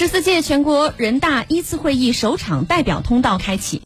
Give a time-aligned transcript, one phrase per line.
[0.00, 3.78] 十四届全国人大一次会议首场代表通道开启。